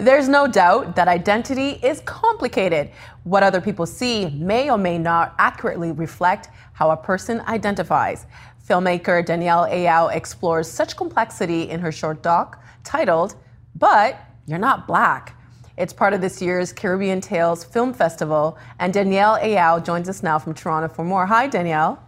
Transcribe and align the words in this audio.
There's 0.00 0.28
no 0.28 0.46
doubt 0.46 0.96
that 0.96 1.08
identity 1.08 1.78
is 1.82 2.00
complicated. 2.00 2.90
What 3.24 3.42
other 3.42 3.60
people 3.60 3.84
see 3.84 4.30
may 4.30 4.70
or 4.70 4.78
may 4.78 4.96
not 4.96 5.34
accurately 5.38 5.92
reflect 5.92 6.48
how 6.72 6.90
a 6.90 6.96
person 6.96 7.40
identifies. 7.42 8.24
Filmmaker 8.66 9.22
Danielle 9.24 9.66
Ayow 9.66 10.14
explores 10.14 10.70
such 10.70 10.96
complexity 10.96 11.68
in 11.68 11.80
her 11.80 11.92
short 11.92 12.22
doc 12.22 12.62
titled, 12.82 13.34
But 13.74 14.18
You're 14.46 14.58
Not 14.58 14.86
Black. 14.86 15.36
It's 15.76 15.92
part 15.92 16.14
of 16.14 16.22
this 16.22 16.40
year's 16.40 16.72
CaribbeanTales 16.72 17.66
Film 17.66 17.92
Festival, 17.92 18.56
and 18.78 18.94
Danielle 18.94 19.38
Ayow 19.38 19.84
joins 19.84 20.08
us 20.08 20.22
now 20.22 20.38
from 20.38 20.54
Toronto 20.54 20.88
for 20.88 21.04
more. 21.04 21.26
Hi, 21.26 21.46
Danielle. 21.46 22.02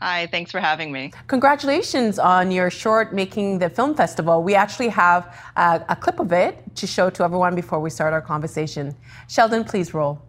Hi, 0.00 0.28
thanks 0.28 0.52
for 0.52 0.60
having 0.60 0.92
me. 0.92 1.12
Congratulations 1.26 2.20
on 2.20 2.52
your 2.52 2.70
short 2.70 3.12
making 3.12 3.58
the 3.58 3.68
film 3.68 3.96
festival. 3.96 4.44
We 4.44 4.54
actually 4.54 4.90
have 4.90 5.34
a, 5.56 5.84
a 5.88 5.96
clip 5.96 6.20
of 6.20 6.32
it 6.32 6.62
to 6.76 6.86
show 6.86 7.10
to 7.10 7.24
everyone 7.24 7.56
before 7.56 7.80
we 7.80 7.90
start 7.90 8.12
our 8.12 8.20
conversation. 8.20 8.94
Sheldon, 9.28 9.64
please 9.64 9.92
roll. 9.92 10.22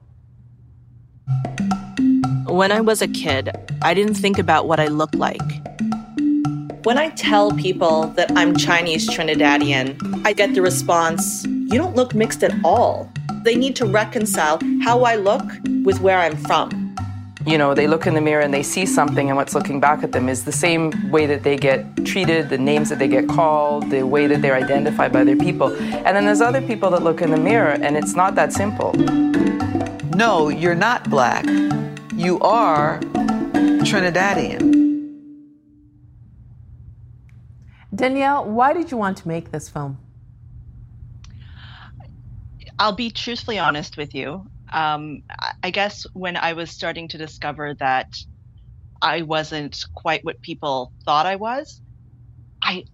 When 2.48 2.72
I 2.72 2.82
was 2.82 3.04
a 3.04 3.08
kid, 3.08 3.52
I 3.84 3.94
didn't 3.94 4.16
think 4.16 4.40
about 4.40 4.68
what 4.68 4.80
I 4.80 4.88
looked 4.88 5.14
like. 5.14 5.40
When 6.84 6.98
I 6.98 7.10
tell 7.10 7.52
people 7.52 8.08
that 8.16 8.32
I'm 8.36 8.56
Chinese 8.56 9.08
Trinidadian, 9.08 10.26
I 10.26 10.34
get 10.34 10.56
the 10.56 10.64
response, 10.64 11.46
You 11.46 11.78
don't 11.78 11.96
look 11.96 12.16
mixed 12.16 12.44
at 12.44 12.54
all. 12.64 13.12
They 13.44 13.54
need 13.54 13.76
to 13.76 13.86
reconcile 13.86 14.60
how 14.82 15.04
I 15.04 15.16
look 15.16 15.44
with 15.84 16.02
where 16.02 16.18
I'm 16.18 16.38
from 16.38 16.89
you 17.46 17.58
know, 17.58 17.74
they 17.74 17.88
look 17.88 18.06
in 18.06 18.14
the 18.14 18.22
mirror 18.22 18.42
and 18.42 18.54
they 18.54 18.64
see 18.64 18.86
something, 18.86 19.30
and 19.30 19.38
what's 19.38 19.56
looking 19.56 19.80
back 19.80 20.04
at 20.04 20.12
them 20.12 20.28
is 20.28 20.44
the 20.44 20.52
same 20.52 20.92
way 21.10 21.26
that 21.26 21.44
they 21.44 21.56
get 21.56 22.06
treated, 22.06 22.50
the 22.50 22.58
names 22.58 22.90
that 22.90 23.00
they 23.00 23.08
get 23.08 23.30
called, 23.30 23.90
the 23.90 24.04
way 24.04 24.28
that 24.28 24.42
they're 24.42 24.56
identified 24.56 25.14
by 25.14 25.22
other 25.22 25.38
people. 25.38 25.74
And 25.74 26.16
then 26.16 26.26
there's 26.26 26.42
other 26.42 26.62
people 26.62 26.90
that 26.92 27.02
look 27.02 27.22
in 27.22 27.32
the 27.32 27.38
mirror, 27.38 27.72
and 27.72 27.96
it's 27.96 28.14
not 28.14 28.36
that 28.36 28.52
simple. 28.52 28.94
No, 30.16 30.50
you're 30.50 30.76
not 30.76 31.10
black. 31.10 31.46
You 32.14 32.40
are 32.42 33.00
Trinidadian. 33.00 34.78
Danielle, 37.96 38.46
why 38.46 38.74
did 38.74 38.92
you 38.92 38.98
want 38.98 39.18
to 39.18 39.28
make 39.28 39.52
this 39.52 39.70
film? 39.70 39.98
I'll 42.78 42.94
be 42.94 43.10
truthfully 43.10 43.60
honest 43.60 43.98
with 43.98 44.14
you 44.14 44.46
um, 44.74 45.22
I 45.64 45.72
guess 45.72 46.06
when 46.14 46.38
I 46.38 46.54
was 46.54 46.72
starting 46.72 47.08
to 47.10 47.18
discover 47.18 47.76
that 47.80 48.08
I 49.02 49.24
wasn't 49.24 49.84
quite 49.96 50.26
what 50.26 50.42
people 50.44 50.94
thought 51.06 51.26
I 51.26 51.38
was, 51.38 51.82
I 52.64 52.86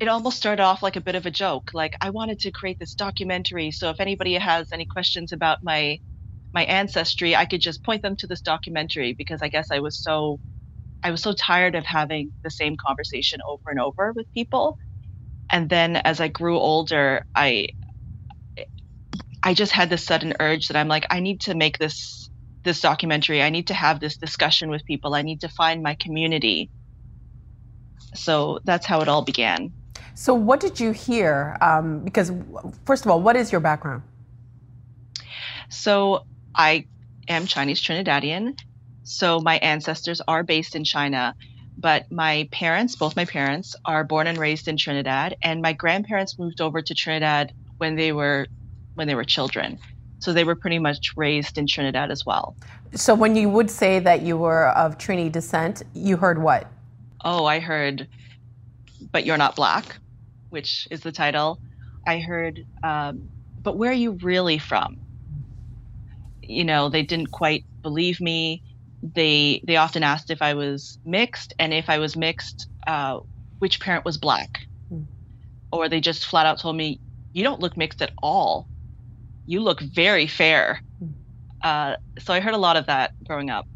it 0.00 0.08
almost 0.08 0.36
started 0.38 0.62
off 0.62 0.82
like 0.82 0.96
a 0.96 1.00
bit 1.00 1.14
of 1.14 1.26
a 1.26 1.30
joke. 1.30 1.70
Like 1.74 1.96
I 2.00 2.10
wanted 2.10 2.40
to 2.40 2.52
create 2.52 2.78
this 2.80 2.94
documentary, 2.94 3.70
so 3.72 3.90
if 3.90 4.00
anybody 4.00 4.34
has 4.34 4.68
any 4.72 4.86
questions 4.86 5.32
about 5.32 5.58
my 5.62 5.98
my 6.54 6.64
ancestry, 6.66 7.36
I 7.36 7.46
could 7.46 7.60
just 7.62 7.84
point 7.84 8.02
them 8.02 8.16
to 8.18 8.26
this 8.28 8.42
documentary 8.42 9.14
because 9.14 9.42
I 9.42 9.48
guess 9.48 9.68
I 9.72 9.80
was 9.80 9.98
so 10.02 10.40
I 11.02 11.10
was 11.12 11.22
so 11.22 11.32
tired 11.34 11.74
of 11.76 11.86
having 11.86 12.32
the 12.44 12.50
same 12.50 12.76
conversation 12.78 13.40
over 13.48 13.70
and 13.70 13.80
over 13.80 14.12
with 14.14 14.26
people. 14.34 14.76
And 15.50 15.68
then 15.70 15.96
as 15.96 16.20
I 16.20 16.28
grew 16.28 16.58
older, 16.58 17.24
I 17.34 17.68
I 19.42 19.54
just 19.54 19.72
had 19.72 19.90
this 19.90 20.04
sudden 20.04 20.34
urge 20.40 20.68
that 20.68 20.76
I'm 20.76 20.88
like, 20.88 21.06
I 21.10 21.20
need 21.20 21.42
to 21.42 21.54
make 21.54 21.78
this 21.78 22.30
this 22.62 22.80
documentary. 22.80 23.42
I 23.42 23.50
need 23.50 23.66
to 23.68 23.74
have 23.74 23.98
this 23.98 24.16
discussion 24.16 24.70
with 24.70 24.84
people. 24.84 25.14
I 25.14 25.22
need 25.22 25.40
to 25.40 25.48
find 25.48 25.82
my 25.82 25.94
community. 25.96 26.70
So 28.14 28.60
that's 28.64 28.86
how 28.86 29.00
it 29.00 29.08
all 29.08 29.22
began. 29.22 29.72
So 30.14 30.34
what 30.34 30.60
did 30.60 30.78
you 30.78 30.92
hear? 30.92 31.56
Um, 31.60 32.04
because 32.04 32.30
first 32.84 33.04
of 33.04 33.10
all, 33.10 33.20
what 33.20 33.34
is 33.34 33.50
your 33.50 33.60
background? 33.60 34.02
So 35.70 36.24
I 36.54 36.86
am 37.28 37.46
Chinese 37.46 37.82
Trinidadian. 37.82 38.58
So 39.04 39.40
my 39.40 39.56
ancestors 39.56 40.20
are 40.28 40.44
based 40.44 40.76
in 40.76 40.84
China, 40.84 41.34
but 41.76 42.12
my 42.12 42.48
parents, 42.52 42.94
both 42.94 43.16
my 43.16 43.24
parents, 43.24 43.74
are 43.84 44.04
born 44.04 44.26
and 44.26 44.38
raised 44.38 44.68
in 44.68 44.76
Trinidad, 44.76 45.36
and 45.42 45.60
my 45.60 45.72
grandparents 45.72 46.38
moved 46.38 46.60
over 46.60 46.80
to 46.82 46.94
Trinidad 46.94 47.52
when 47.78 47.96
they 47.96 48.12
were 48.12 48.46
when 48.94 49.08
they 49.08 49.14
were 49.14 49.24
children. 49.24 49.78
So 50.18 50.32
they 50.32 50.44
were 50.44 50.54
pretty 50.54 50.78
much 50.78 51.16
raised 51.16 51.58
in 51.58 51.66
Trinidad 51.66 52.10
as 52.10 52.24
well. 52.24 52.56
So 52.94 53.14
when 53.14 53.34
you 53.34 53.48
would 53.48 53.70
say 53.70 53.98
that 53.98 54.22
you 54.22 54.36
were 54.36 54.68
of 54.68 54.98
Trini 54.98 55.32
descent, 55.32 55.82
you 55.94 56.16
heard 56.16 56.40
what? 56.40 56.70
Oh, 57.24 57.44
I 57.44 57.58
heard, 57.58 58.06
but 59.10 59.26
you're 59.26 59.36
not 59.36 59.56
black, 59.56 59.96
which 60.50 60.86
is 60.90 61.00
the 61.00 61.10
title. 61.10 61.58
I 62.06 62.18
heard, 62.18 62.66
um, 62.82 63.28
but 63.62 63.76
where 63.76 63.90
are 63.90 63.94
you 63.94 64.12
really 64.12 64.58
from? 64.58 64.98
You 66.42 66.64
know, 66.64 66.88
they 66.88 67.02
didn't 67.02 67.32
quite 67.32 67.64
believe 67.82 68.20
me. 68.20 68.62
They 69.02 69.62
they 69.64 69.76
often 69.76 70.02
asked 70.02 70.30
if 70.30 70.42
I 70.42 70.54
was 70.54 70.98
mixed, 71.04 71.54
and 71.58 71.72
if 71.72 71.88
I 71.90 71.98
was 71.98 72.16
mixed, 72.16 72.68
uh, 72.86 73.20
which 73.58 73.80
parent 73.80 74.04
was 74.04 74.18
black, 74.18 74.60
mm. 74.92 75.04
or 75.72 75.88
they 75.88 76.00
just 76.00 76.26
flat 76.26 76.46
out 76.46 76.60
told 76.60 76.76
me, 76.76 77.00
"You 77.32 77.42
don't 77.42 77.60
look 77.60 77.76
mixed 77.76 78.02
at 78.02 78.12
all." 78.22 78.68
You 79.46 79.60
look 79.60 79.80
very 79.80 80.26
fair. 80.26 80.80
Uh, 81.62 81.96
so 82.18 82.32
I 82.32 82.40
heard 82.40 82.54
a 82.54 82.58
lot 82.58 82.76
of 82.76 82.86
that 82.86 83.12
growing 83.24 83.50
up. 83.50 83.66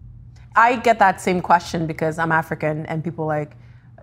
I 0.55 0.77
get 0.77 0.99
that 0.99 1.21
same 1.21 1.41
question 1.41 1.87
because 1.87 2.19
I'm 2.19 2.33
African, 2.33 2.87
and 2.87 3.05
people 3.05 3.27
like, 3.27 3.57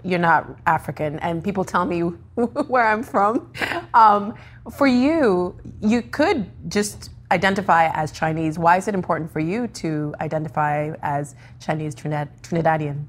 you're 0.04 0.20
not 0.20 0.60
African, 0.68 1.20
and 1.20 1.44
people 1.44 1.64
tell 1.64 1.86
me 1.86 2.02
where 2.68 2.88
I'm 2.88 3.04
from. 3.04 3.52
Um, 3.94 4.36
for 4.72 4.88
you, 4.88 5.56
you 5.82 6.02
could 6.02 6.50
just 6.70 7.10
identify 7.32 7.90
as 7.94 8.12
Chinese. 8.12 8.60
Why 8.60 8.78
is 8.78 8.88
it 8.88 8.94
important 8.94 9.32
for 9.32 9.40
you 9.40 9.68
to 9.68 10.14
identify 10.22 10.94
as 11.02 11.36
Chinese 11.60 11.96
Trinidad- 11.96 12.30
Trinidadian? 12.44 13.06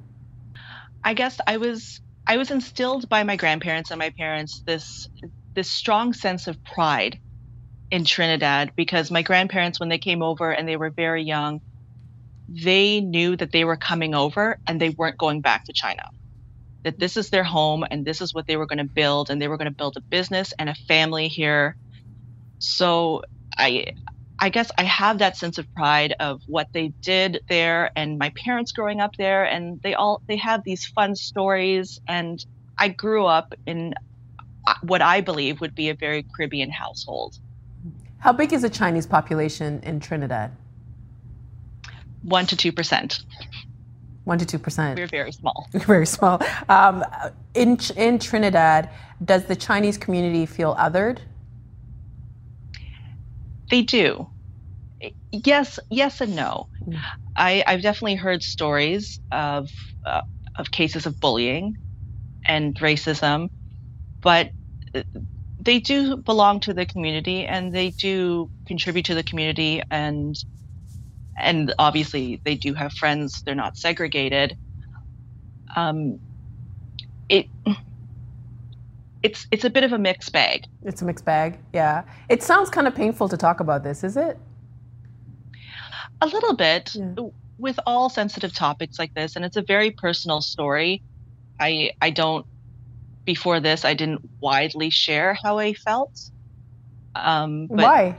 I 1.04 1.12
guess 1.12 1.38
I 1.46 1.58
was 1.58 2.00
I 2.26 2.38
was 2.38 2.50
instilled 2.50 3.08
by 3.10 3.22
my 3.22 3.36
grandparents 3.36 3.90
and 3.90 3.98
my 3.98 4.10
parents 4.10 4.62
this 4.64 5.08
this 5.54 5.70
strong 5.70 6.14
sense 6.14 6.46
of 6.46 6.62
pride 6.64 7.20
in 7.90 8.04
Trinidad 8.04 8.72
because 8.76 9.10
my 9.10 9.22
grandparents, 9.22 9.80
when 9.80 9.88
they 9.88 9.98
came 9.98 10.22
over 10.22 10.50
and 10.50 10.68
they 10.68 10.76
were 10.76 10.90
very 10.90 11.22
young, 11.24 11.60
they 12.48 13.00
knew 13.00 13.36
that 13.36 13.52
they 13.52 13.64
were 13.64 13.76
coming 13.76 14.14
over 14.14 14.58
and 14.66 14.80
they 14.80 14.90
weren't 14.90 15.18
going 15.18 15.40
back 15.40 15.64
to 15.66 15.72
China. 15.72 16.02
That 16.84 16.98
this 16.98 17.16
is 17.16 17.30
their 17.30 17.44
home 17.44 17.84
and 17.90 18.04
this 18.04 18.20
is 18.20 18.34
what 18.34 18.46
they 18.46 18.56
were 18.56 18.66
going 18.66 18.78
to 18.78 18.84
build, 18.94 19.30
and 19.30 19.40
they 19.40 19.48
were 19.48 19.56
going 19.56 19.70
to 19.70 19.76
build 19.76 19.96
a 19.96 20.02
business 20.10 20.52
and 20.58 20.68
a 20.68 20.74
family 20.88 21.28
here. 21.28 21.76
So 22.58 23.22
I, 23.58 23.86
I 24.38 24.50
guess 24.50 24.70
I 24.78 24.84
have 24.84 25.18
that 25.18 25.36
sense 25.36 25.58
of 25.58 25.66
pride 25.74 26.14
of 26.20 26.40
what 26.46 26.68
they 26.74 26.92
did 27.02 27.40
there, 27.48 27.90
and 27.96 28.18
my 28.18 28.32
parents 28.44 28.72
growing 28.72 29.00
up 29.00 29.12
there, 29.18 29.44
and 29.44 29.80
they 29.82 29.94
all 29.94 30.22
they 30.28 30.36
have 30.38 30.62
these 30.64 30.84
fun 30.86 31.16
stories, 31.16 31.98
and 32.08 32.38
I 32.78 32.88
grew 32.88 33.26
up 33.26 33.54
in 33.66 33.94
uh, 34.66 34.74
what 34.82 35.02
I 35.02 35.20
believe 35.22 35.60
would 35.60 35.74
be 35.74 35.90
a 35.90 35.96
very 35.96 36.26
Caribbean 36.36 36.70
household. 36.70 37.34
How 38.24 38.32
big 38.32 38.54
is 38.54 38.62
the 38.62 38.70
Chinese 38.70 39.06
population 39.06 39.80
in 39.82 40.00
Trinidad? 40.00 40.50
One 42.22 42.46
to 42.46 42.56
two 42.56 42.72
percent. 42.72 43.18
One 44.24 44.38
to 44.38 44.46
two 44.46 44.58
percent. 44.58 44.98
We're 44.98 45.06
very 45.06 45.30
small. 45.30 45.68
very 45.74 46.06
small. 46.06 46.40
Um, 46.70 47.04
in 47.52 47.78
in 47.98 48.18
Trinidad, 48.18 48.88
does 49.22 49.44
the 49.44 49.54
Chinese 49.54 49.98
community 49.98 50.46
feel 50.46 50.74
othered? 50.76 51.18
They 53.70 53.82
do. 53.82 54.26
Yes, 55.30 55.78
yes, 55.90 56.22
and 56.22 56.34
no. 56.34 56.68
Mm. 56.88 56.98
I, 57.36 57.62
I've 57.66 57.82
definitely 57.82 58.14
heard 58.14 58.42
stories 58.42 59.20
of 59.32 59.68
uh, 60.06 60.22
of 60.56 60.70
cases 60.70 61.04
of 61.04 61.20
bullying 61.20 61.76
and 62.46 62.74
racism, 62.76 63.50
but 64.22 64.48
they 65.64 65.80
do 65.80 66.16
belong 66.16 66.60
to 66.60 66.74
the 66.74 66.86
community 66.86 67.44
and 67.46 67.74
they 67.74 67.90
do 67.90 68.50
contribute 68.66 69.04
to 69.06 69.14
the 69.14 69.22
community 69.22 69.82
and 69.90 70.44
and 71.38 71.74
obviously 71.78 72.40
they 72.44 72.54
do 72.54 72.74
have 72.74 72.92
friends 72.92 73.42
they're 73.42 73.54
not 73.54 73.76
segregated 73.76 74.56
um, 75.76 76.20
it 77.28 77.46
it's 79.22 79.46
it's 79.50 79.64
a 79.64 79.70
bit 79.70 79.84
of 79.84 79.92
a 79.92 79.98
mixed 79.98 80.32
bag. 80.32 80.66
It's 80.82 81.02
a 81.02 81.04
mixed 81.04 81.24
bag. 81.24 81.58
Yeah. 81.72 82.02
It 82.28 82.42
sounds 82.42 82.70
kind 82.70 82.86
of 82.86 82.94
painful 82.94 83.28
to 83.30 83.36
talk 83.36 83.60
about 83.60 83.82
this, 83.82 84.04
is 84.04 84.16
it? 84.16 84.38
A 86.20 86.26
little 86.26 86.54
bit. 86.54 86.94
Yeah. 86.94 87.28
With 87.56 87.78
all 87.86 88.10
sensitive 88.10 88.52
topics 88.52 88.98
like 88.98 89.14
this, 89.14 89.36
and 89.36 89.44
it's 89.44 89.56
a 89.56 89.62
very 89.62 89.90
personal 89.90 90.40
story. 90.40 91.02
I 91.58 91.92
I 92.02 92.10
don't 92.10 92.46
before 93.24 93.60
this 93.60 93.84
I 93.84 93.94
didn't 93.94 94.28
widely 94.40 94.90
share 94.90 95.36
how 95.42 95.58
I 95.58 95.74
felt. 95.74 96.12
Um, 97.14 97.68
but 97.68 97.84
Why? 97.84 98.18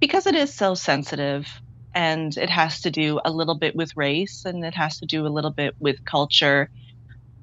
because 0.00 0.26
it 0.26 0.34
is 0.34 0.54
so 0.54 0.74
sensitive 0.74 1.48
and 1.94 2.36
it 2.36 2.50
has 2.50 2.80
to 2.82 2.90
do 2.90 3.20
a 3.24 3.30
little 3.30 3.58
bit 3.58 3.74
with 3.74 3.96
race 3.96 4.42
and 4.44 4.64
it 4.64 4.74
has 4.74 4.98
to 4.98 5.06
do 5.06 5.26
a 5.26 5.28
little 5.28 5.50
bit 5.50 5.74
with 5.80 5.96
culture. 6.04 6.70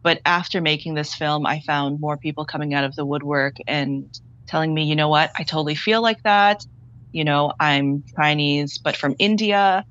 But 0.04 0.22
after 0.26 0.62
making 0.62 0.94
this 0.94 1.14
film, 1.14 1.46
I 1.46 1.62
found 1.62 2.00
more 2.00 2.18
people 2.18 2.46
coming 2.46 2.74
out 2.74 2.84
of 2.84 2.96
the 2.96 3.06
woodwork 3.06 3.56
and 3.68 4.06
telling 4.48 4.74
me, 4.74 4.84
you 4.86 4.96
know 4.96 5.10
what, 5.10 5.32
I 5.38 5.44
totally 5.44 5.76
feel 5.76 6.02
like 6.02 6.22
that. 6.24 6.62
You 7.12 7.24
know, 7.24 7.54
I'm 7.60 8.04
Chinese, 8.16 8.80
but 8.84 8.96
from 8.96 9.16
India 9.20 9.84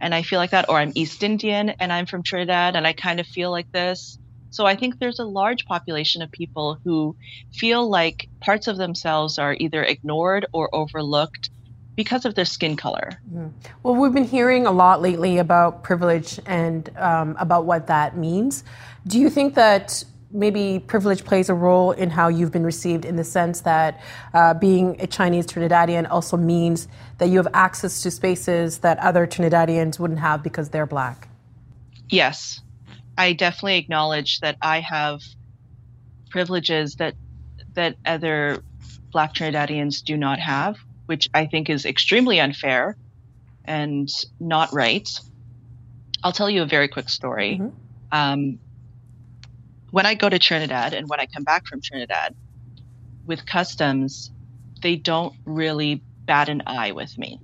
and 0.00 0.14
I 0.14 0.22
feel 0.22 0.38
like 0.38 0.50
that, 0.50 0.68
or 0.68 0.76
I'm 0.76 0.92
East 0.94 1.22
Indian 1.22 1.70
and 1.70 1.92
I'm 1.92 2.06
from 2.06 2.22
Trinidad 2.22 2.76
and 2.76 2.86
I 2.86 2.92
kind 2.92 3.20
of 3.20 3.26
feel 3.26 3.50
like 3.50 3.66
this. 3.72 4.18
So 4.56 4.64
I 4.64 4.74
think 4.74 5.00
there's 5.00 5.18
a 5.18 5.24
large 5.24 5.66
population 5.66 6.22
of 6.22 6.32
people 6.32 6.78
who 6.82 7.14
feel 7.52 7.86
like 7.90 8.26
parts 8.40 8.68
of 8.68 8.78
themselves 8.78 9.38
are 9.38 9.54
either 9.60 9.84
ignored 9.84 10.46
or 10.50 10.74
overlooked 10.74 11.50
because 11.94 12.24
of 12.24 12.34
their 12.36 12.46
skin 12.46 12.74
color. 12.74 13.20
Well, 13.82 13.96
we've 13.96 14.14
been 14.14 14.24
hearing 14.24 14.66
a 14.66 14.70
lot 14.72 15.02
lately 15.02 15.36
about 15.36 15.82
privilege 15.82 16.40
and 16.46 16.88
um, 16.96 17.36
about 17.38 17.66
what 17.66 17.88
that 17.88 18.16
means. 18.16 18.64
Do 19.06 19.20
you 19.20 19.28
think 19.28 19.56
that 19.56 20.02
maybe 20.30 20.82
privilege 20.86 21.22
plays 21.26 21.50
a 21.50 21.54
role 21.54 21.92
in 21.92 22.08
how 22.08 22.28
you've 22.28 22.52
been 22.52 22.64
received 22.64 23.04
in 23.04 23.16
the 23.16 23.24
sense 23.24 23.60
that 23.60 24.00
uh, 24.32 24.54
being 24.54 24.98
a 25.02 25.06
Chinese 25.06 25.46
Trinidadian 25.46 26.10
also 26.10 26.38
means 26.38 26.88
that 27.18 27.28
you 27.28 27.36
have 27.36 27.48
access 27.52 28.00
to 28.04 28.10
spaces 28.10 28.78
that 28.78 28.98
other 29.00 29.26
Trinidadians 29.26 29.98
wouldn't 29.98 30.20
have 30.20 30.42
because 30.42 30.70
they're 30.70 30.86
black? 30.86 31.28
Yes, 32.08 32.62
I 33.18 33.32
definitely 33.32 33.78
acknowledge 33.78 34.40
that 34.40 34.56
I 34.60 34.80
have 34.80 35.20
privileges 36.30 36.96
that 36.96 37.14
that 37.74 37.96
other 38.04 38.62
Black 39.10 39.34
Trinidadians 39.34 40.02
do 40.02 40.16
not 40.16 40.38
have, 40.38 40.76
which 41.06 41.28
I 41.34 41.46
think 41.46 41.70
is 41.70 41.84
extremely 41.84 42.40
unfair 42.40 42.96
and 43.64 44.08
not 44.40 44.72
right. 44.72 45.08
I'll 46.22 46.32
tell 46.32 46.50
you 46.50 46.62
a 46.62 46.66
very 46.66 46.88
quick 46.88 47.08
story. 47.08 47.60
Um, 48.12 48.58
when 49.90 50.06
I 50.06 50.14
go 50.14 50.28
to 50.28 50.38
Trinidad 50.38 50.94
and 50.94 51.08
when 51.08 51.20
I 51.20 51.26
come 51.26 51.44
back 51.44 51.66
from 51.66 51.80
Trinidad, 51.80 52.34
with 53.26 53.44
customs, 53.44 54.30
they 54.82 54.96
don't 54.96 55.34
really 55.44 56.02
bat 56.26 56.48
an 56.48 56.62
eye 56.66 56.92
with 56.92 57.16
me. 57.18 57.40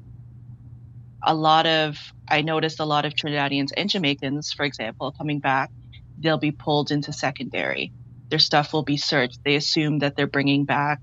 A 1.24 1.34
lot 1.34 1.66
of, 1.66 1.98
I 2.28 2.42
noticed 2.42 2.80
a 2.80 2.84
lot 2.84 3.04
of 3.04 3.14
Trinidadians 3.14 3.70
and 3.76 3.88
Jamaicans, 3.88 4.52
for 4.52 4.64
example, 4.64 5.12
coming 5.12 5.38
back, 5.38 5.70
they'll 6.18 6.38
be 6.38 6.50
pulled 6.50 6.90
into 6.90 7.12
secondary. 7.12 7.92
Their 8.28 8.38
stuff 8.38 8.72
will 8.72 8.82
be 8.82 8.96
searched. 8.96 9.44
They 9.44 9.56
assume 9.56 9.98
that 10.00 10.16
they're 10.16 10.26
bringing 10.26 10.64
back, 10.64 11.00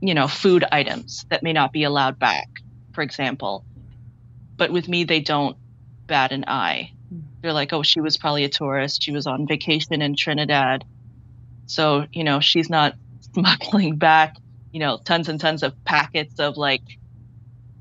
you 0.00 0.14
know, 0.14 0.28
food 0.28 0.64
items 0.70 1.24
that 1.30 1.42
may 1.42 1.52
not 1.52 1.72
be 1.72 1.84
allowed 1.84 2.18
back, 2.18 2.48
for 2.92 3.02
example. 3.02 3.64
But 4.56 4.72
with 4.72 4.88
me, 4.88 5.04
they 5.04 5.20
don't 5.20 5.56
bat 6.06 6.32
an 6.32 6.44
eye. 6.46 6.92
They're 7.40 7.52
like, 7.52 7.72
oh, 7.72 7.82
she 7.82 8.00
was 8.00 8.16
probably 8.16 8.44
a 8.44 8.48
tourist. 8.48 9.02
She 9.02 9.12
was 9.12 9.26
on 9.26 9.46
vacation 9.46 10.00
in 10.00 10.16
Trinidad. 10.16 10.84
So, 11.66 12.06
you 12.12 12.24
know, 12.24 12.40
she's 12.40 12.70
not 12.70 12.94
smuggling 13.34 13.96
back, 13.96 14.36
you 14.72 14.80
know, 14.80 14.98
tons 15.04 15.28
and 15.28 15.40
tons 15.40 15.62
of 15.62 15.84
packets 15.84 16.38
of 16.40 16.56
like 16.56 16.82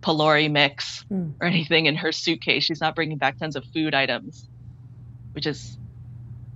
Pholourie 0.03 0.51
mix 0.51 1.05
or 1.41 1.47
anything 1.47 1.85
in 1.85 1.95
her 1.95 2.11
suitcase. 2.11 2.63
She's 2.63 2.81
not 2.81 2.95
bringing 2.95 3.17
back 3.17 3.37
tons 3.37 3.55
of 3.55 3.65
food 3.73 3.93
items, 3.93 4.47
which 5.33 5.47
is 5.47 5.77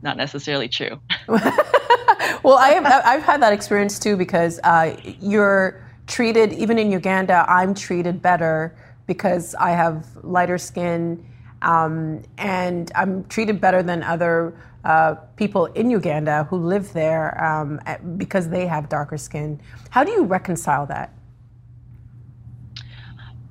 not 0.01 0.17
necessarily 0.17 0.67
true. 0.67 0.99
well, 1.27 2.57
I 2.57 2.69
have, 2.75 2.85
I've 2.85 3.23
had 3.23 3.41
that 3.41 3.53
experience 3.53 3.99
too 3.99 4.17
because 4.17 4.59
uh, 4.63 4.95
you're 5.19 5.83
treated, 6.07 6.53
even 6.53 6.77
in 6.77 6.91
Uganda, 6.91 7.45
I'm 7.47 7.73
treated 7.73 8.21
better 8.21 8.75
because 9.07 9.55
I 9.55 9.71
have 9.71 10.05
lighter 10.23 10.57
skin 10.57 11.25
um, 11.61 12.21
and 12.38 12.91
I'm 12.95 13.23
treated 13.25 13.59
better 13.59 13.81
than 13.81 14.03
other 14.03 14.53
uh, 14.83 15.15
people 15.35 15.65
in 15.67 15.89
Uganda 15.89 16.45
who 16.49 16.57
live 16.57 16.94
there 16.94 17.44
um, 17.44 17.79
because 18.17 18.49
they 18.49 18.67
have 18.67 18.89
darker 18.89 19.17
skin. 19.17 19.59
How 19.89 20.03
do 20.03 20.11
you 20.11 20.23
reconcile 20.23 20.85
that? 20.88 21.17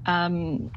Um, 0.07 0.71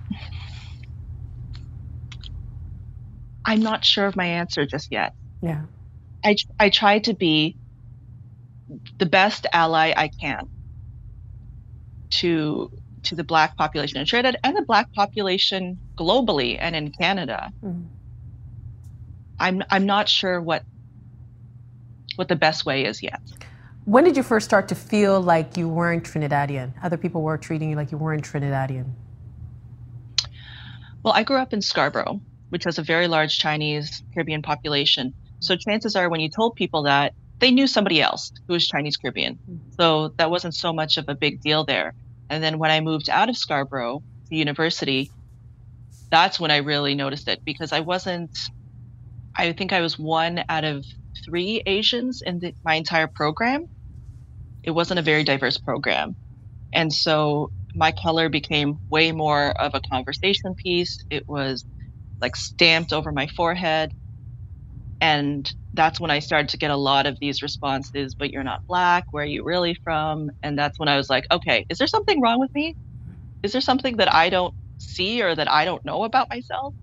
I'm 3.45 3.61
not 3.61 3.85
sure 3.85 4.05
of 4.05 4.15
my 4.15 4.25
answer 4.25 4.65
just 4.65 4.91
yet. 4.91 5.13
Yeah. 5.41 5.63
I, 6.23 6.35
I 6.59 6.69
try 6.69 6.99
to 6.99 7.13
be 7.13 7.55
the 8.97 9.05
best 9.05 9.47
ally 9.53 9.93
I 9.95 10.09
can 10.09 10.49
to 12.09 12.71
to 13.03 13.15
the 13.15 13.23
black 13.23 13.55
population 13.55 13.97
in 13.97 14.05
Trinidad 14.05 14.37
and 14.43 14.57
the 14.57 14.61
black 14.61 14.91
population 14.93 15.79
globally 15.95 16.57
and 16.59 16.75
in 16.75 16.91
Canada. 16.91 17.51
I'm 19.39 19.63
I'm 19.69 19.85
not 19.85 20.09
sure 20.09 20.41
what 20.41 20.63
what 22.17 22.27
the 22.27 22.35
best 22.35 22.65
way 22.65 22.85
is 22.85 23.01
yet. 23.01 23.21
When 23.85 24.03
did 24.03 24.17
you 24.17 24.23
first 24.23 24.45
start 24.45 24.67
to 24.67 24.75
feel 24.75 25.21
like 25.21 25.55
you 25.55 25.69
weren't 25.69 26.03
Trinidadian? 26.03 26.73
Other 26.83 26.97
people 26.97 27.21
were 27.21 27.37
treating 27.37 27.69
you 27.69 27.75
like 27.75 27.91
you 27.91 27.97
weren't 27.97 28.23
Trinidadian. 28.23 28.91
Well, 31.03 31.13
I 31.13 31.23
grew 31.23 31.37
up 31.37 31.53
in 31.53 31.61
Scarborough, 31.61 32.19
which 32.49 32.65
has 32.65 32.77
a 32.77 32.83
very 32.83 33.07
large 33.07 33.39
Chinese 33.39 34.03
Caribbean 34.13 34.41
population. 34.41 35.13
So 35.39 35.55
chances 35.55 35.95
are 35.95 36.09
when 36.09 36.19
you 36.19 36.29
told 36.29 36.55
people 36.55 36.83
that, 36.83 37.13
they 37.39 37.51
knew 37.51 37.67
somebody 37.67 38.01
else 38.01 38.33
who 38.47 38.53
was 38.53 38.67
Chinese 38.67 38.97
Caribbean. 38.97 39.35
Hmm. 39.35 39.57
So 39.79 40.09
that 40.17 40.29
wasn't 40.29 40.55
so 40.55 40.73
much 40.73 40.97
of 40.97 41.05
a 41.07 41.15
big 41.15 41.41
deal 41.41 41.63
there. 41.63 41.93
And 42.29 42.43
then 42.43 42.59
when 42.59 42.69
I 42.69 42.81
moved 42.81 43.09
out 43.09 43.29
of 43.29 43.37
Scarborough 43.37 44.03
to 44.29 44.35
university, 44.35 45.09
that's 46.11 46.39
when 46.39 46.51
I 46.51 46.57
really 46.57 46.95
noticed 46.95 47.27
it 47.27 47.45
because 47.45 47.71
I 47.71 47.79
wasn't, 47.79 48.37
I 49.35 49.53
think 49.53 49.71
I 49.71 49.81
was 49.81 49.97
one 49.97 50.43
out 50.49 50.65
of 50.65 50.85
three 51.23 51.63
Asians 51.65 52.21
in 52.21 52.39
the, 52.39 52.53
my 52.63 52.75
entire 52.75 53.07
program. 53.07 53.69
It 54.63 54.71
wasn't 54.71 54.99
a 54.99 55.03
very 55.03 55.23
diverse 55.23 55.57
program. 55.57 56.15
And 56.73 56.93
so 56.93 57.51
my 57.79 57.93
color 57.93 58.27
became 58.27 58.77
way 58.89 59.13
more 59.13 59.51
of 59.51 59.73
a 59.73 59.79
conversation 59.79 60.53
piece. 60.53 61.03
It 61.09 61.27
was 61.29 61.63
like 62.19 62.35
stamped 62.35 62.91
over 62.91 63.13
my 63.13 63.27
forehead. 63.27 63.93
And 64.99 65.51
that's 65.73 65.97
when 65.97 66.11
I 66.11 66.19
started 66.19 66.49
to 66.49 66.57
get 66.57 66.71
a 66.71 66.75
lot 66.75 67.07
of 67.07 67.17
these 67.19 67.41
responses, 67.41 68.15
but 68.15 68.31
you're 68.31 68.43
not 68.43 68.67
black. 68.67 69.05
Where 69.11 69.23
are 69.23 69.27
you 69.27 69.45
really 69.45 69.75
from? 69.75 70.29
And 70.43 70.59
that's 70.59 70.77
when 70.77 70.89
I 70.89 70.97
was 70.97 71.09
like, 71.09 71.25
okay, 71.31 71.65
is 71.69 71.77
there 71.77 71.87
something 71.87 72.19
wrong 72.19 72.41
with 72.41 72.53
me? 72.53 72.75
Is 73.43 73.53
there 73.53 73.61
something 73.61 73.95
that 73.95 74.13
I 74.13 74.29
don't 74.29 74.53
see 74.77 75.21
or 75.21 75.33
that 75.33 75.49
I 75.49 75.63
don't 75.63 75.83
know 75.85 76.03
about 76.03 76.29
myself? 76.29 76.73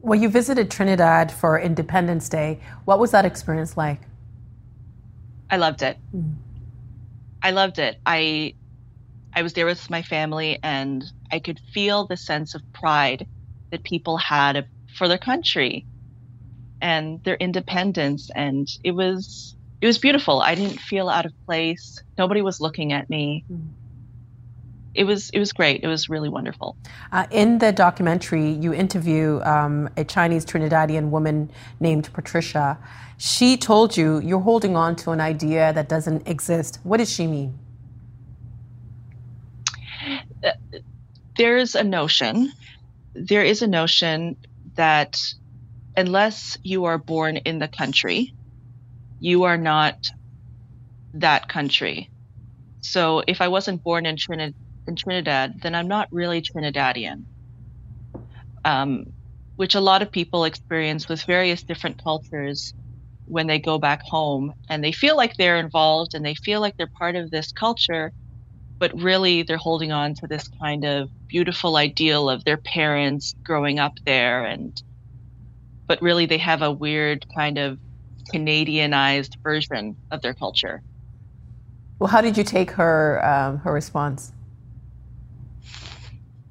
Well, 0.00 0.20
you 0.20 0.28
visited 0.28 0.70
Trinidad 0.70 1.32
for 1.32 1.58
Independence 1.58 2.28
Day. 2.28 2.60
What 2.84 3.00
was 3.00 3.10
that 3.10 3.24
experience 3.24 3.76
like? 3.76 4.02
I 5.50 5.56
loved 5.56 5.82
it. 5.82 5.96
Hmm. 6.12 6.34
I 7.42 7.50
loved 7.50 7.80
it. 7.80 8.00
I 8.06 8.54
I 9.34 9.42
was 9.42 9.52
there 9.52 9.66
with 9.66 9.90
my 9.90 10.02
family 10.02 10.58
and 10.62 11.04
I 11.30 11.38
could 11.38 11.60
feel 11.72 12.06
the 12.06 12.16
sense 12.16 12.54
of 12.54 12.62
pride 12.72 13.26
that 13.70 13.82
people 13.82 14.16
had 14.16 14.66
for 14.96 15.08
their 15.08 15.18
country 15.18 15.86
and 16.80 17.22
their 17.24 17.36
independence 17.36 18.30
and 18.34 18.68
it 18.84 18.92
was 18.92 19.54
it 19.80 19.86
was 19.86 19.98
beautiful. 19.98 20.40
I 20.40 20.56
didn't 20.56 20.80
feel 20.80 21.08
out 21.08 21.24
of 21.24 21.32
place. 21.46 22.02
Nobody 22.16 22.42
was 22.42 22.60
looking 22.60 22.92
at 22.92 23.08
me. 23.08 23.44
It 24.94 25.04
was 25.04 25.30
it 25.30 25.38
was 25.38 25.52
great. 25.52 25.84
It 25.84 25.86
was 25.86 26.08
really 26.08 26.28
wonderful. 26.28 26.76
Uh, 27.12 27.26
in 27.30 27.58
the 27.58 27.70
documentary, 27.70 28.50
you 28.50 28.72
interview 28.72 29.40
um, 29.44 29.88
a 29.96 30.04
Chinese 30.04 30.44
Trinidadian 30.44 31.10
woman 31.10 31.50
named 31.78 32.10
Patricia. 32.12 32.76
She 33.18 33.56
told 33.56 33.96
you 33.96 34.18
you're 34.20 34.40
holding 34.40 34.76
on 34.76 34.96
to 34.96 35.12
an 35.12 35.20
idea 35.20 35.72
that 35.74 35.88
doesn't 35.88 36.26
exist. 36.26 36.80
What 36.82 36.96
does 36.96 37.12
she 37.12 37.26
mean? 37.26 37.58
There's 41.36 41.74
a 41.74 41.84
notion 41.84 42.52
there 43.14 43.44
is 43.44 43.62
a 43.62 43.66
notion 43.66 44.36
that 44.76 45.16
unless 45.96 46.56
you 46.62 46.84
are 46.86 46.98
born 46.98 47.36
in 47.38 47.58
the 47.58 47.68
country 47.68 48.32
you 49.20 49.44
are 49.44 49.58
not 49.58 49.96
that 51.14 51.48
country. 51.48 52.10
So 52.80 53.22
if 53.28 53.40
i 53.40 53.48
wasn't 53.48 53.82
born 53.82 54.06
in, 54.06 54.16
Trini- 54.16 54.54
in 54.86 54.96
trinidad 54.96 55.54
then 55.62 55.74
i'm 55.74 55.88
not 55.88 56.08
really 56.12 56.42
trinidadian. 56.42 57.24
Um, 58.64 59.06
which 59.56 59.74
a 59.74 59.80
lot 59.80 60.02
of 60.02 60.12
people 60.12 60.44
experience 60.44 61.08
with 61.08 61.22
various 61.24 61.64
different 61.64 62.02
cultures 62.02 62.74
when 63.26 63.46
they 63.46 63.58
go 63.58 63.78
back 63.78 64.02
home 64.04 64.52
and 64.68 64.84
they 64.84 64.92
feel 64.92 65.16
like 65.16 65.34
they're 65.36 65.58
involved 65.58 66.14
and 66.14 66.24
they 66.24 66.34
feel 66.34 66.60
like 66.60 66.74
they're 66.78 66.90
part 66.98 67.16
of 67.16 67.30
this 67.30 67.52
culture, 67.52 68.12
but 68.80 68.92
really 68.94 69.42
they're 69.42 69.56
holding 69.56 69.92
on 69.92 70.14
to 70.14 70.26
this 70.26 70.48
kind 70.60 70.84
of 70.84 71.10
beautiful 71.28 71.76
ideal 71.76 72.30
of 72.30 72.44
their 72.44 72.56
parents 72.58 73.34
growing 73.44 73.78
up 73.78 73.92
there 74.06 74.44
and 74.44 74.80
but 75.88 76.00
really 76.02 76.26
they 76.26 76.38
have 76.38 76.62
a 76.62 76.70
weird 76.70 77.24
kind 77.34 77.58
of 77.58 77.78
Canadianized 78.32 79.30
version 79.42 79.96
of 80.10 80.20
their 80.20 80.34
culture. 80.34 80.82
Well, 81.98 82.08
how 82.08 82.20
did 82.20 82.36
you 82.36 82.44
take 82.44 82.72
her 82.72 83.24
um, 83.24 83.58
her 83.58 83.72
response? 83.72 84.32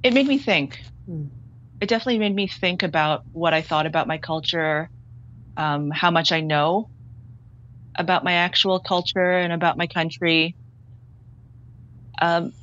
It 0.04 0.14
made 0.14 0.28
me 0.28 0.38
think. 0.38 0.80
Hmm. 1.06 1.26
It 1.80 1.90
definitely 1.90 2.20
made 2.20 2.34
me 2.34 2.48
think 2.48 2.82
about 2.82 3.22
what 3.34 3.54
I 3.54 3.62
thought 3.62 3.86
about 3.86 4.08
my 4.08 4.18
culture, 4.18 4.90
um, 5.56 5.92
how 5.92 6.10
much 6.10 6.32
I 6.32 6.42
know 6.42 6.90
about 7.98 8.24
my 8.24 8.34
actual 8.34 8.80
culture 8.80 9.32
and 9.32 9.54
about 9.54 9.78
my 9.78 9.88
country. 9.88 10.56
Um, 12.20 12.54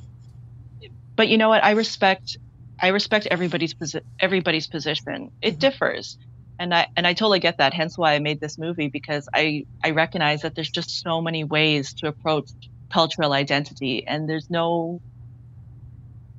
but 1.15 1.27
you 1.29 1.37
know 1.37 1.49
what? 1.49 1.63
I 1.63 1.71
respect 1.71 2.37
I 2.79 2.89
respect 2.89 3.27
everybody's 3.27 3.73
posi- 3.73 4.03
everybody's 4.19 4.67
position. 4.67 5.31
It 5.41 5.51
mm-hmm. 5.51 5.59
differs, 5.59 6.17
and 6.59 6.73
I 6.73 6.87
and 6.95 7.07
I 7.07 7.13
totally 7.13 7.39
get 7.39 7.57
that. 7.57 7.73
Hence 7.73 7.97
why 7.97 8.13
I 8.13 8.19
made 8.19 8.39
this 8.39 8.57
movie 8.57 8.89
because 8.89 9.29
I 9.33 9.65
I 9.83 9.91
recognize 9.91 10.41
that 10.41 10.55
there's 10.55 10.69
just 10.69 11.01
so 11.01 11.21
many 11.21 11.43
ways 11.43 11.93
to 11.95 12.07
approach 12.07 12.49
cultural 12.91 13.33
identity, 13.33 14.05
and 14.05 14.29
there's 14.29 14.49
no 14.49 15.01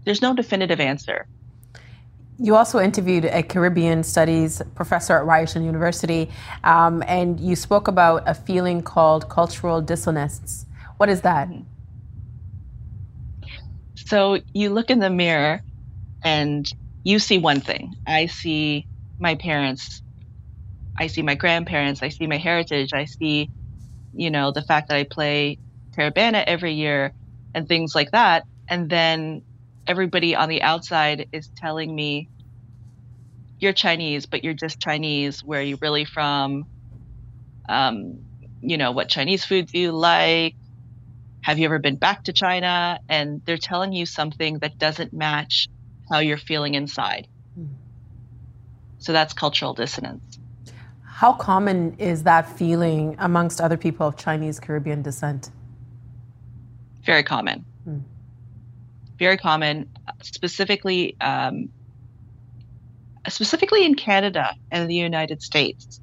there's 0.05 0.23
no 0.23 0.35
definitive 0.35 0.81
answer. 0.81 1.27
You 2.39 2.55
also 2.55 2.79
interviewed 2.79 3.25
a 3.25 3.43
Caribbean 3.43 4.03
studies 4.03 4.61
professor 4.75 5.17
at 5.17 5.25
Ryerson 5.25 5.65
University, 5.65 6.31
um, 6.65 7.03
and 7.07 7.41
you 7.41 7.57
spoke 7.57 7.89
about 7.89 8.25
a 8.27 8.35
feeling 8.35 8.83
called 8.83 9.31
cultural 9.31 9.81
dissonance. 9.81 10.67
What 10.99 11.09
is 11.09 11.23
that? 11.23 11.49
Mm-hmm. 11.49 11.63
So 14.07 14.41
you 14.55 14.71
look 14.71 14.91
in 14.91 15.01
the 15.01 15.11
mirror 15.11 15.63
and 16.25 16.67
you 17.05 17.19
see 17.19 17.39
one 17.39 17.61
thing. 17.63 17.95
I 18.07 18.27
see 18.27 18.87
my 19.21 19.37
parents, 19.37 20.03
I 20.99 21.09
see 21.09 21.23
my 21.23 21.35
grandparents, 21.37 22.03
I 22.03 22.11
see 22.11 22.27
my 22.27 22.39
heritage, 22.39 22.93
I 22.95 23.07
see, 23.07 23.51
you 24.13 24.31
know, 24.31 24.53
the 24.53 24.63
fact 24.63 24.89
that 24.89 24.97
I 24.99 25.05
play 25.11 25.59
Caribana 25.97 26.45
every 26.47 26.75
year 26.75 27.15
and 27.55 27.69
things 27.69 27.95
like 27.95 28.13
that. 28.13 28.45
And 28.69 28.91
then 28.91 29.43
everybody 29.87 30.37
on 30.37 30.49
the 30.49 30.63
outside 30.63 31.27
is 31.33 31.51
telling 31.57 31.95
me 31.95 32.31
you're 33.61 33.73
Chinese, 33.73 34.27
but 34.27 34.45
you're 34.45 34.55
just 34.55 34.81
Chinese. 34.81 35.41
Where 35.41 35.61
are 35.61 35.65
you 35.65 35.79
really 35.83 36.05
from? 36.05 36.65
Um, 37.69 38.21
you 38.61 38.77
know, 38.79 38.93
what 38.93 39.09
Chinese 39.09 39.45
food 39.45 39.67
do 39.73 39.79
you 39.79 39.93
like? 39.93 40.57
Have 41.47 41.61
you 41.61 41.65
ever 41.67 41.79
been 41.79 41.95
back 41.95 42.25
to 42.25 42.33
China? 42.33 42.99
And 43.09 43.41
they're 43.45 43.57
telling 43.57 43.93
you 43.93 44.05
something 44.05 44.59
that 44.59 44.79
doesn't 44.79 45.13
match 45.13 45.69
how 46.11 46.19
you're 46.19 46.39
feeling 46.39 46.75
inside. 46.75 47.29
Hmm. 47.55 47.67
So 48.99 49.13
that's 49.13 49.33
cultural 49.33 49.73
dissonance. 49.73 50.41
How 51.05 51.33
common 51.33 51.95
is 51.99 52.25
that 52.25 52.49
feeling 52.59 53.15
amongst 53.21 53.61
other 53.61 53.77
people 53.77 54.09
of 54.09 54.17
Chinese 54.17 54.59
Caribbean 54.59 55.03
descent? 55.03 55.51
Very 57.05 57.23
common. 57.23 57.65
Hmm 57.85 58.01
very 59.19 59.39
common, 59.39 59.89
specifically 60.23 61.17
um, 61.23 61.71
specifically 63.29 63.87
in 63.87 63.95
Canada 63.95 64.55
and 64.71 64.91
the 64.91 64.95
United 64.95 65.41
States. 65.41 66.01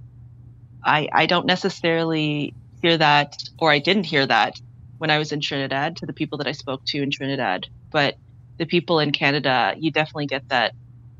I, 0.84 1.08
I 1.14 1.28
don't 1.28 1.46
necessarily 1.46 2.56
hear 2.82 2.98
that, 2.98 3.36
or 3.60 3.70
I 3.70 3.78
didn't 3.78 4.06
hear 4.06 4.26
that 4.26 4.60
when 5.04 5.12
I 5.12 5.18
was 5.18 5.34
in 5.34 5.42
Trinidad 5.42 5.98
to 5.98 6.06
the 6.06 6.14
people 6.14 6.38
that 6.38 6.48
I 6.48 6.54
spoke 6.54 6.86
to 6.86 7.04
in 7.04 7.12
Trinidad. 7.12 7.68
But 7.92 8.16
the 8.58 8.66
people 8.66 9.02
in 9.02 9.12
Canada, 9.12 9.76
you 9.78 9.92
definitely 9.92 10.28
get 10.28 10.48
that 10.48 10.72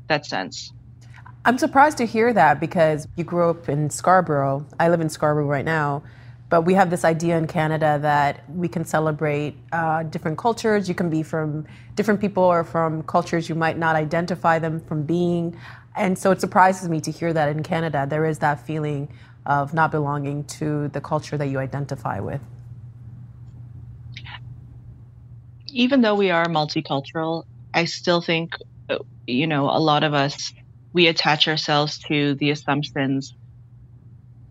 that 0.08 0.24
sense. 0.24 0.72
I'm 1.44 1.58
surprised 1.58 1.98
to 1.98 2.06
hear 2.06 2.32
that 2.32 2.60
because 2.60 3.06
you 3.14 3.24
grew 3.24 3.50
up 3.50 3.68
in 3.68 3.90
Scarborough. 3.90 4.64
I 4.80 4.88
live 4.88 5.02
in 5.02 5.10
Scarborough 5.10 5.44
right 5.44 5.66
now. 5.66 6.02
But 6.48 6.62
we 6.62 6.72
have 6.72 6.88
this 6.88 7.04
idea 7.04 7.36
in 7.36 7.46
Canada 7.46 7.98
that 8.00 8.48
we 8.48 8.68
can 8.68 8.86
celebrate 8.86 9.54
uh, 9.70 10.04
different 10.04 10.38
cultures. 10.38 10.88
You 10.88 10.94
can 10.94 11.10
be 11.10 11.22
from 11.22 11.66
different 11.94 12.22
people 12.22 12.42
or 12.42 12.64
from 12.64 13.02
cultures 13.02 13.50
you 13.50 13.54
might 13.54 13.76
not 13.76 13.96
identify 13.96 14.58
them 14.58 14.80
from 14.80 15.02
being. 15.02 15.58
And 15.94 16.18
so 16.18 16.30
it 16.30 16.40
surprises 16.40 16.88
me 16.88 17.02
to 17.02 17.10
hear 17.10 17.34
that 17.34 17.50
in 17.50 17.62
Canada 17.62 18.06
there 18.08 18.24
is 18.24 18.38
that 18.38 18.66
feeling 18.66 19.12
of 19.44 19.74
not 19.74 19.90
belonging 19.90 20.44
to 20.58 20.88
the 20.88 21.02
culture 21.02 21.36
that 21.36 21.48
you 21.48 21.58
identify 21.58 22.20
with. 22.20 22.40
Even 25.74 26.00
though 26.00 26.14
we 26.14 26.30
are 26.30 26.46
multicultural, 26.46 27.44
I 27.74 27.84
still 27.84 28.20
think, 28.20 28.54
uh, 28.88 28.98
you 29.26 29.46
know, 29.46 29.64
a 29.64 29.80
lot 29.80 30.04
of 30.04 30.14
us, 30.14 30.52
we 30.92 31.08
attach 31.08 31.48
ourselves 31.48 31.98
to 32.08 32.34
the 32.36 32.50
assumptions 32.50 33.34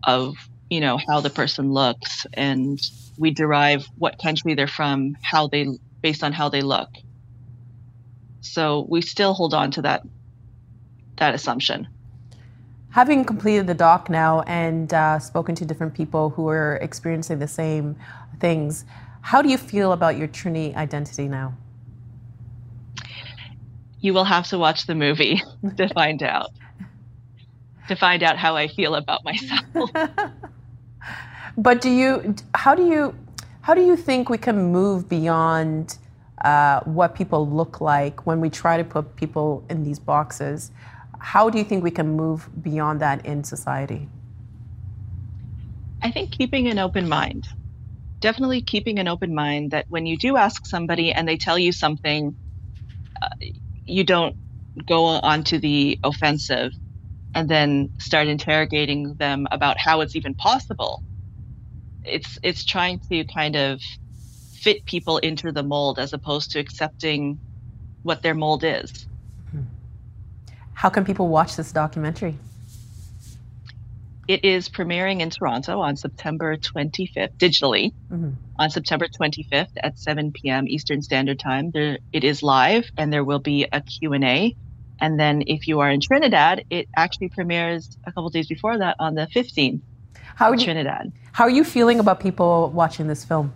of 0.06 0.34
you 0.70 0.80
know 0.80 0.98
how 0.98 1.20
the 1.20 1.30
person 1.30 1.72
looks 1.72 2.26
and 2.34 2.78
we 3.16 3.30
derive 3.30 3.86
what 3.96 4.18
country 4.22 4.54
they're 4.54 4.66
from 4.66 5.16
how 5.22 5.46
they 5.46 5.66
based 6.02 6.22
on 6.22 6.32
how 6.32 6.48
they 6.48 6.62
look. 6.62 6.88
So 8.40 8.86
we 8.88 9.00
still 9.00 9.32
hold 9.32 9.54
on 9.54 9.70
to 9.72 9.82
that 9.82 10.02
that 11.16 11.34
assumption. 11.34 11.88
Having 12.90 13.24
completed 13.24 13.66
the 13.66 13.74
doc 13.74 14.10
now 14.10 14.42
and 14.42 14.92
uh, 14.92 15.18
spoken 15.18 15.54
to 15.56 15.64
different 15.64 15.94
people 15.94 16.30
who 16.30 16.48
are 16.48 16.76
experiencing 16.76 17.38
the 17.38 17.48
same 17.48 17.96
things 18.38 18.84
how 19.30 19.42
do 19.42 19.48
you 19.48 19.58
feel 19.58 19.92
about 19.92 20.16
your 20.16 20.28
trini 20.28 20.74
identity 20.76 21.28
now 21.28 21.52
you 24.00 24.12
will 24.12 24.28
have 24.36 24.46
to 24.46 24.58
watch 24.58 24.86
the 24.86 24.94
movie 24.94 25.42
to 25.76 25.88
find 25.88 26.22
out 26.22 26.50
to 27.88 27.96
find 27.96 28.22
out 28.22 28.36
how 28.36 28.56
I 28.56 28.68
feel 28.68 28.94
about 28.94 29.24
myself. 29.24 29.90
but 31.58 31.80
do 31.80 31.90
you? 31.90 32.34
How 32.54 32.74
do 32.74 32.86
you? 32.86 33.14
How 33.62 33.74
do 33.74 33.84
you 33.84 33.96
think 33.96 34.28
we 34.28 34.38
can 34.38 34.72
move 34.72 35.08
beyond 35.08 35.98
uh, 36.44 36.80
what 36.80 37.14
people 37.14 37.48
look 37.48 37.80
like 37.80 38.26
when 38.26 38.40
we 38.40 38.50
try 38.50 38.76
to 38.76 38.84
put 38.84 39.16
people 39.16 39.64
in 39.70 39.84
these 39.84 39.98
boxes? 39.98 40.70
How 41.18 41.48
do 41.48 41.58
you 41.58 41.64
think 41.64 41.82
we 41.82 41.90
can 41.90 42.08
move 42.16 42.48
beyond 42.62 43.00
that 43.00 43.24
in 43.24 43.44
society? 43.44 44.08
I 46.02 46.10
think 46.10 46.32
keeping 46.32 46.68
an 46.68 46.78
open 46.78 47.08
mind. 47.08 47.48
Definitely 48.24 48.62
keeping 48.62 48.98
an 48.98 49.06
open 49.06 49.34
mind 49.34 49.72
that 49.72 49.84
when 49.90 50.06
you 50.06 50.16
do 50.16 50.38
ask 50.38 50.64
somebody 50.64 51.12
and 51.12 51.28
they 51.28 51.36
tell 51.36 51.58
you 51.58 51.72
something, 51.72 52.34
uh, 53.20 53.28
you 53.84 54.02
don't 54.02 54.34
go 54.88 55.04
onto 55.04 55.58
the 55.58 55.98
offensive 56.02 56.72
and 57.34 57.50
then 57.50 57.90
start 57.98 58.26
interrogating 58.28 59.12
them 59.18 59.46
about 59.50 59.76
how 59.78 60.00
it's 60.00 60.16
even 60.16 60.34
possible. 60.34 61.02
It's 62.02 62.38
it's 62.42 62.64
trying 62.64 62.98
to 63.12 63.26
kind 63.26 63.56
of 63.56 63.82
fit 64.54 64.86
people 64.86 65.18
into 65.18 65.52
the 65.52 65.62
mold 65.62 65.98
as 65.98 66.14
opposed 66.14 66.52
to 66.52 66.58
accepting 66.60 67.38
what 68.04 68.22
their 68.22 68.34
mold 68.34 68.64
is. 68.64 69.06
How 70.72 70.88
can 70.88 71.04
people 71.04 71.28
watch 71.28 71.56
this 71.56 71.72
documentary? 71.72 72.38
It 74.26 74.44
is 74.44 74.68
premiering 74.68 75.20
in 75.20 75.30
Toronto 75.30 75.80
on 75.80 75.96
September 75.96 76.56
25th, 76.56 77.36
digitally, 77.36 77.92
mm-hmm. 78.10 78.30
on 78.58 78.70
September 78.70 79.06
25th 79.06 79.72
at 79.76 79.98
7 79.98 80.32
p.m. 80.32 80.66
Eastern 80.66 81.02
Standard 81.02 81.38
Time. 81.38 81.70
There, 81.70 81.98
it 82.12 82.24
is 82.24 82.42
live, 82.42 82.90
and 82.96 83.12
there 83.12 83.24
will 83.24 83.40
be 83.40 83.66
a 83.70 83.80
Q&A 83.80 84.56
and 85.00 85.18
then 85.18 85.42
if 85.46 85.66
you 85.68 85.80
are 85.80 85.90
in 85.90 86.00
Trinidad, 86.00 86.64
it 86.70 86.88
actually 86.96 87.28
premieres 87.28 87.96
a 88.04 88.12
couple 88.12 88.30
days 88.30 88.46
before 88.46 88.78
that 88.78 88.96
on 88.98 89.14
the 89.14 89.26
15th. 89.26 89.80
How 90.36 90.50
are 90.50 90.54
you, 90.54 90.64
Trinidad. 90.64 91.12
How 91.32 91.44
are 91.44 91.50
you 91.50 91.64
feeling 91.64 92.00
about 92.00 92.20
people 92.20 92.70
watching 92.70 93.06
this 93.06 93.24
film? 93.24 93.52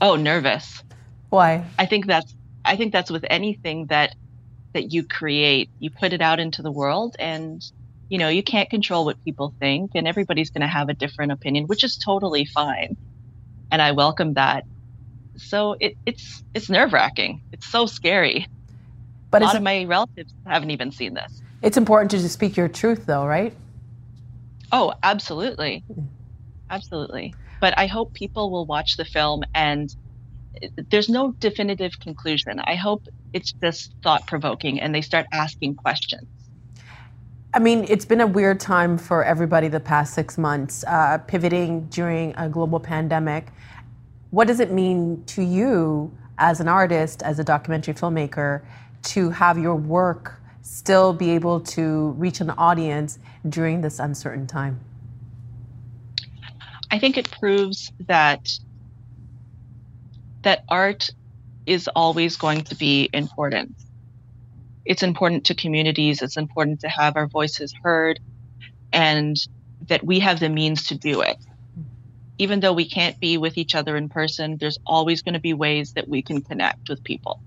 Oh, 0.00 0.16
nervous. 0.16 0.82
Why? 1.30 1.64
I 1.78 1.86
think 1.86 2.06
that's 2.06 2.34
I 2.64 2.76
think 2.76 2.92
that's 2.92 3.10
with 3.10 3.24
anything 3.30 3.86
that 3.86 4.14
that 4.72 4.92
you 4.92 5.04
create. 5.04 5.70
You 5.78 5.90
put 5.90 6.12
it 6.12 6.20
out 6.20 6.38
into 6.40 6.62
the 6.62 6.70
world 6.70 7.16
and 7.18 7.64
you 8.08 8.18
know, 8.18 8.28
you 8.28 8.42
can't 8.42 8.70
control 8.70 9.04
what 9.04 9.16
people 9.24 9.54
think 9.60 9.92
and 9.94 10.06
everybody's 10.06 10.50
going 10.50 10.62
to 10.62 10.68
have 10.68 10.88
a 10.88 10.94
different 10.94 11.32
opinion, 11.32 11.64
which 11.66 11.84
is 11.84 11.96
totally 11.96 12.44
fine. 12.44 12.96
And 13.70 13.82
I 13.82 13.92
welcome 13.92 14.34
that. 14.34 14.64
So 15.36 15.76
it, 15.80 15.94
it's 16.06 16.42
it's 16.54 16.70
nerve-wracking. 16.70 17.40
It's 17.52 17.66
so 17.66 17.86
scary. 17.86 18.46
But 19.30 19.42
a 19.42 19.46
lot 19.46 19.56
of 19.56 19.62
my 19.62 19.84
relatives 19.84 20.32
haven't 20.46 20.70
even 20.70 20.92
seen 20.92 21.14
this. 21.14 21.42
It's 21.62 21.76
important 21.76 22.10
to 22.12 22.18
just 22.18 22.34
speak 22.34 22.56
your 22.56 22.68
truth, 22.68 23.06
though, 23.06 23.26
right? 23.26 23.52
Oh, 24.72 24.94
absolutely. 25.02 25.84
Absolutely. 26.70 27.34
But 27.60 27.74
I 27.76 27.86
hope 27.86 28.14
people 28.14 28.50
will 28.50 28.66
watch 28.66 28.96
the 28.96 29.04
film 29.04 29.42
and 29.54 29.88
uh, 30.62 30.68
there's 30.90 31.08
no 31.08 31.34
definitive 31.40 31.98
conclusion. 32.00 32.60
I 32.60 32.74
hope 32.74 33.04
it's 33.32 33.52
just 33.62 33.94
thought 34.02 34.26
provoking 34.26 34.80
and 34.80 34.94
they 34.94 35.02
start 35.02 35.26
asking 35.32 35.76
questions. 35.76 36.28
I 37.56 37.58
mean, 37.58 37.86
it's 37.88 38.04
been 38.04 38.20
a 38.20 38.26
weird 38.26 38.60
time 38.60 38.98
for 38.98 39.24
everybody 39.24 39.68
the 39.68 39.80
past 39.80 40.12
six 40.12 40.36
months, 40.36 40.84
uh, 40.86 41.16
pivoting 41.26 41.86
during 41.86 42.34
a 42.36 42.50
global 42.50 42.78
pandemic. 42.78 43.46
What 44.28 44.46
does 44.46 44.60
it 44.60 44.72
mean 44.72 45.24
to 45.28 45.42
you 45.42 46.14
as 46.36 46.60
an 46.60 46.68
artist, 46.68 47.22
as 47.22 47.38
a 47.38 47.44
documentary 47.44 47.94
filmmaker, 47.94 48.60
to 49.04 49.30
have 49.30 49.56
your 49.56 49.74
work 49.74 50.38
still 50.60 51.14
be 51.14 51.30
able 51.30 51.60
to 51.60 52.10
reach 52.18 52.42
an 52.42 52.50
audience 52.50 53.18
during 53.48 53.80
this 53.80 54.00
uncertain 54.00 54.46
time? 54.46 54.78
I 56.90 56.98
think 56.98 57.16
it 57.16 57.30
proves 57.30 57.90
that 58.06 58.50
that 60.42 60.62
art 60.68 61.08
is 61.64 61.88
always 61.96 62.36
going 62.36 62.64
to 62.64 62.74
be 62.74 63.08
important. 63.14 63.74
It's 64.86 65.02
important 65.02 65.44
to 65.46 65.54
communities, 65.54 66.22
it's 66.22 66.36
important 66.36 66.80
to 66.80 66.88
have 66.88 67.16
our 67.16 67.26
voices 67.26 67.74
heard, 67.82 68.20
and 68.92 69.36
that 69.88 70.04
we 70.04 70.20
have 70.20 70.38
the 70.38 70.48
means 70.48 70.86
to 70.86 70.94
do 70.94 71.20
it. 71.22 71.36
Even 72.38 72.60
though 72.60 72.72
we 72.72 72.88
can't 72.88 73.18
be 73.18 73.36
with 73.36 73.58
each 73.58 73.74
other 73.74 73.96
in 73.96 74.08
person, 74.08 74.58
there's 74.58 74.78
always 74.86 75.22
going 75.22 75.34
to 75.34 75.40
be 75.40 75.54
ways 75.54 75.94
that 75.94 76.08
we 76.08 76.22
can 76.22 76.40
connect 76.40 76.88
with 76.88 77.02
people. 77.02 77.40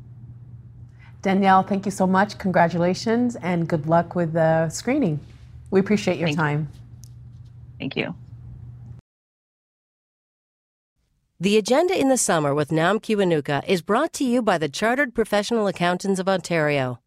Danielle, 1.22 1.64
thank 1.64 1.86
you 1.86 1.92
so 1.92 2.06
much. 2.06 2.38
Congratulations 2.38 3.38
and 3.38 3.68
good 3.68 3.88
luck 3.88 4.16
with 4.16 4.34
the 4.34 4.70
screening. 4.70 5.20
We 5.72 5.80
appreciate 5.80 6.18
your 6.18 6.28
thank 6.28 6.38
time. 6.38 6.60
You. 6.60 6.80
Thank 7.80 7.96
you. 7.96 8.16
The 11.40 11.58
Agenda 11.58 11.98
in 11.98 12.10
the 12.10 12.18
Summer 12.18 12.54
with 12.54 12.70
Nam 12.70 13.00
Kiwanuka 13.00 13.64
is 13.66 13.82
brought 13.82 14.12
to 14.14 14.26
you 14.26 14.42
by 14.42 14.58
the 14.58 14.68
Chartered 14.68 15.16
Professional 15.16 15.68
Accountants 15.68 16.20
of 16.20 16.28
Ontario. 16.28 17.00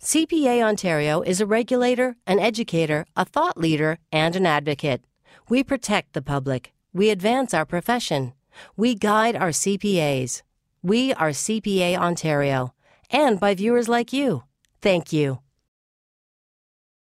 CPA 0.00 0.62
Ontario 0.62 1.22
is 1.22 1.40
a 1.40 1.46
regulator, 1.46 2.16
an 2.26 2.38
educator, 2.38 3.06
a 3.16 3.24
thought 3.24 3.56
leader, 3.56 3.98
and 4.12 4.36
an 4.36 4.46
advocate. 4.46 5.02
We 5.48 5.64
protect 5.64 6.12
the 6.12 6.22
public. 6.22 6.72
We 6.92 7.10
advance 7.10 7.54
our 7.54 7.64
profession. 7.64 8.32
We 8.76 8.94
guide 8.94 9.36
our 9.36 9.50
CPAs. 9.50 10.42
We 10.82 11.12
are 11.14 11.30
CPA 11.30 11.96
Ontario. 11.96 12.74
And 13.10 13.40
by 13.40 13.54
viewers 13.54 13.88
like 13.88 14.12
you. 14.12 14.44
Thank 14.80 15.12
you. 15.12 15.40